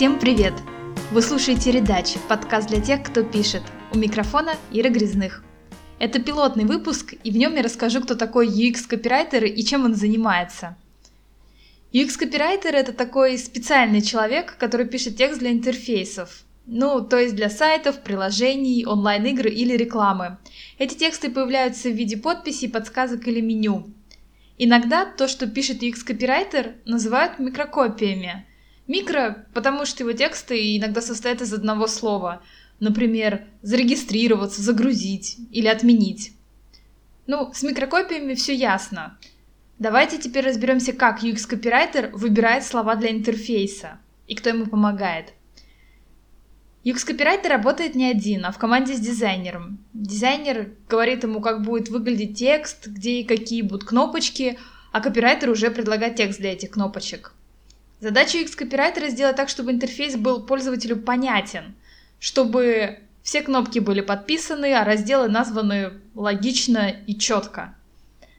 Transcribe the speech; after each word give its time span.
Всем 0.00 0.18
привет! 0.18 0.54
Вы 1.10 1.20
слушаете 1.20 1.72
«Редач»– 1.72 2.14
подкаст 2.28 2.70
для 2.70 2.80
тех, 2.80 3.02
кто 3.02 3.22
пишет. 3.22 3.60
У 3.92 3.98
микрофона 3.98 4.54
Ира 4.72 4.88
Грязных. 4.88 5.44
Это 5.98 6.22
пилотный 6.22 6.64
выпуск, 6.64 7.12
и 7.22 7.30
в 7.30 7.36
нем 7.36 7.54
я 7.54 7.62
расскажу, 7.62 8.00
кто 8.00 8.14
такой 8.14 8.48
UX-копирайтер 8.48 9.44
и 9.44 9.62
чем 9.62 9.84
он 9.84 9.94
занимается. 9.94 10.78
UX-копирайтер– 11.92 12.70
это 12.74 12.94
такой 12.94 13.36
специальный 13.36 14.00
человек, 14.00 14.56
который 14.56 14.86
пишет 14.86 15.18
текст 15.18 15.40
для 15.40 15.52
интерфейсов. 15.52 16.44
Ну, 16.64 17.02
то 17.02 17.18
есть 17.18 17.34
для 17.34 17.50
сайтов, 17.50 18.00
приложений, 18.02 18.86
онлайн-игр 18.86 19.48
или 19.48 19.76
рекламы. 19.76 20.38
Эти 20.78 20.94
тексты 20.94 21.30
появляются 21.30 21.90
в 21.90 21.94
виде 21.94 22.16
подписей, 22.16 22.70
подсказок 22.70 23.28
или 23.28 23.42
меню. 23.42 23.90
Иногда 24.56 25.04
то, 25.04 25.28
что 25.28 25.46
пишет 25.46 25.82
UX-копирайтер, 25.82 26.76
называют 26.86 27.38
микрокопиями– 27.38 28.46
Микро, 28.90 29.46
потому 29.54 29.86
что 29.86 30.02
его 30.02 30.12
тексты 30.14 30.76
иногда 30.76 31.00
состоят 31.00 31.40
из 31.42 31.54
одного 31.54 31.86
слова. 31.86 32.42
Например, 32.80 33.44
зарегистрироваться, 33.62 34.62
загрузить 34.62 35.36
или 35.52 35.68
отменить. 35.68 36.32
Ну, 37.28 37.52
с 37.54 37.62
микрокопиями 37.62 38.34
все 38.34 38.52
ясно. 38.52 39.16
Давайте 39.78 40.18
теперь 40.18 40.44
разберемся, 40.44 40.92
как 40.92 41.22
UX-копирайтер 41.22 42.10
выбирает 42.12 42.64
слова 42.64 42.96
для 42.96 43.12
интерфейса 43.12 44.00
и 44.26 44.34
кто 44.34 44.48
ему 44.48 44.66
помогает. 44.66 45.34
UX-копирайтер 46.82 47.48
работает 47.48 47.94
не 47.94 48.06
один, 48.06 48.44
а 48.44 48.50
в 48.50 48.58
команде 48.58 48.94
с 48.94 48.98
дизайнером. 48.98 49.78
Дизайнер 49.94 50.72
говорит 50.88 51.22
ему, 51.22 51.40
как 51.40 51.62
будет 51.62 51.90
выглядеть 51.90 52.36
текст, 52.36 52.88
где 52.88 53.20
и 53.20 53.24
какие 53.24 53.62
будут 53.62 53.84
кнопочки, 53.84 54.58
а 54.90 55.00
копирайтер 55.00 55.48
уже 55.48 55.70
предлагает 55.70 56.16
текст 56.16 56.40
для 56.40 56.54
этих 56.54 56.72
кнопочек. 56.72 57.34
Задача 58.00 58.38
UX-копирайтера 58.38 59.08
сделать 59.08 59.36
так, 59.36 59.50
чтобы 59.50 59.72
интерфейс 59.72 60.16
был 60.16 60.42
пользователю 60.42 60.96
понятен, 60.96 61.74
чтобы 62.18 63.00
все 63.22 63.42
кнопки 63.42 63.78
были 63.78 64.00
подписаны, 64.00 64.72
а 64.72 64.84
разделы 64.84 65.28
названы 65.28 65.92
логично 66.14 66.88
и 67.06 67.14
четко. 67.18 67.74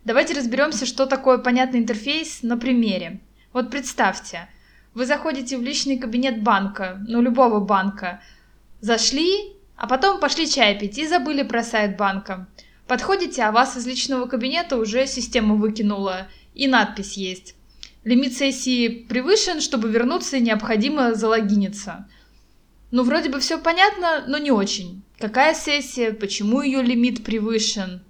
Давайте 0.04 0.34
разберемся, 0.34 0.88
что 0.88 1.06
такое 1.06 1.38
понятный 1.38 1.80
интерфейс 1.80 2.42
на 2.42 2.58
примере. 2.58 3.20
Вот 3.54 3.70
представьте, 3.70 4.50
вы 4.96 5.06
заходите 5.06 5.58
в 5.58 5.62
личный 5.62 6.00
кабинет 6.00 6.42
банка, 6.42 7.00
ну 7.08 7.22
любого 7.22 7.60
банка, 7.60 8.20
зашли, 8.80 9.54
а 9.76 9.86
потом 9.86 10.20
пошли 10.20 10.50
чай 10.50 10.78
пить 10.80 10.98
и 10.98 11.08
забыли 11.08 11.44
про 11.44 11.64
сайт 11.64 11.98
банка. 11.98 12.48
Подходите, 12.88 13.44
а 13.44 13.52
вас 13.52 13.78
из 13.78 13.86
личного 13.86 14.26
кабинета 14.26 14.78
уже 14.78 15.06
система 15.06 15.54
выкинула, 15.54 16.28
и 16.56 16.68
надпись 16.68 17.16
есть. 17.16 17.56
Лимит 18.04 18.36
сессии 18.36 18.88
превышен, 18.88 19.62
чтобы 19.62 19.90
вернуться, 19.90 20.40
необходимо 20.40 21.14
залогиниться. 21.14 22.08
Ну, 22.90 23.04
вроде 23.04 23.30
бы 23.30 23.40
все 23.40 23.60
понятно, 23.60 24.26
но 24.28 24.40
не 24.40 24.50
очень. 24.50 25.04
Какая 25.20 25.54
сессия, 25.54 26.12
почему 26.12 26.62
ее 26.62 26.82
лимит 26.82 27.24
превышен? 27.24 28.02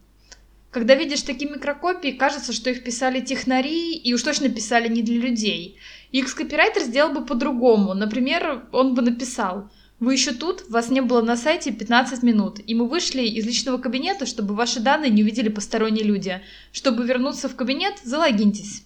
Когда 0.71 0.95
видишь 0.95 1.23
такие 1.23 1.51
микрокопии, 1.51 2.11
кажется, 2.11 2.53
что 2.53 2.69
их 2.69 2.85
писали 2.85 3.19
технари 3.19 3.93
и 3.93 4.13
уж 4.13 4.23
точно 4.23 4.47
писали 4.47 4.87
не 4.87 5.01
для 5.01 5.19
людей. 5.19 5.77
UX-копирайтер 6.13 6.83
сделал 6.83 7.11
бы 7.13 7.25
по-другому. 7.25 7.93
Например, 7.93 8.63
он 8.71 8.95
бы 8.95 9.01
написал 9.01 9.69
«Вы 9.99 10.13
еще 10.13 10.31
тут? 10.31 10.69
Вас 10.69 10.89
не 10.89 11.01
было 11.01 11.21
на 11.21 11.35
сайте 11.35 11.73
15 11.73 12.23
минут, 12.23 12.59
и 12.65 12.73
мы 12.73 12.87
вышли 12.87 13.23
из 13.23 13.45
личного 13.45 13.77
кабинета, 13.77 14.25
чтобы 14.25 14.55
ваши 14.55 14.79
данные 14.79 15.11
не 15.11 15.23
увидели 15.23 15.49
посторонние 15.49 16.05
люди. 16.05 16.41
Чтобы 16.71 17.05
вернуться 17.05 17.49
в 17.49 17.57
кабинет, 17.57 17.95
залогиньтесь». 18.05 18.85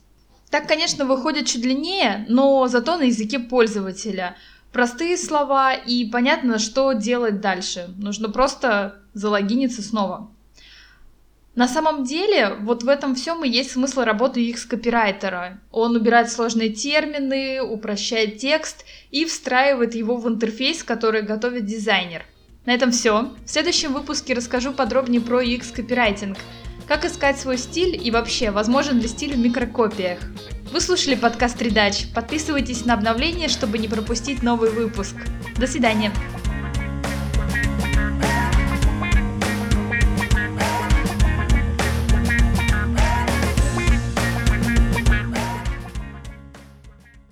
Так, 0.49 0.67
конечно, 0.67 1.05
выходит 1.05 1.47
чуть 1.47 1.61
длиннее, 1.61 2.25
но 2.29 2.67
зато 2.67 2.97
на 2.97 3.03
языке 3.03 3.39
пользователя. 3.39 4.38
Простые 4.71 5.17
слова 5.17 5.73
и 5.73 6.05
понятно, 6.09 6.59
что 6.59 6.93
делать 6.93 7.41
дальше. 7.41 7.89
Нужно 7.97 8.29
просто 8.29 9.01
залогиниться 9.13 9.81
снова. 9.81 10.31
На 11.56 11.69
самом 11.69 12.03
деле, 12.03 12.56
вот 12.59 12.83
в 12.83 12.89
этом 12.89 13.16
всем 13.16 13.45
и 13.45 13.50
есть 13.50 13.72
смысл 13.72 14.01
работы 14.01 14.41
UX-копирайтера. 14.41 15.61
Он 15.72 15.95
убирает 15.95 16.29
сложные 16.29 16.69
термины, 16.69 17.62
упрощает 17.62 18.39
текст 18.39 18.83
и 19.09 19.23
встраивает 19.23 19.95
его 19.95 20.17
в 20.17 20.27
интерфейс, 20.27 20.83
который 20.83 21.22
готовит 21.22 21.66
дизайнер. 21.66 22.25
На 22.66 22.73
этом 22.73 22.91
все. 22.91 23.31
В 23.45 23.50
следующем 23.50 23.94
выпуске 23.94 24.33
расскажу 24.33 24.73
подробнее 24.73 25.22
про 25.22 25.41
UX-копирайтинг– 25.41 26.38
как 26.88 27.06
искать 27.06 27.40
свой 27.40 27.57
стиль 27.57 28.00
и 28.01 28.12
вообще, 28.12 28.51
возможен 28.51 29.00
ли 29.00 29.07
стиль 29.07 29.34
в 29.34 29.40
микрокопиях? 29.40 30.19
Вы 30.72 30.81
слушали 30.81 31.16
подкаст 31.16 31.62
Редач. 31.62 32.07
Подписывайтесь 32.13 32.85
на 32.85 32.94
обновления, 32.94 33.47
чтобы 33.47 33.78
не 33.78 33.88
пропустить 33.88 34.44
новый 34.44 34.69
выпуск. 34.69 35.16
До 35.57 35.68
свидания. 35.68 36.12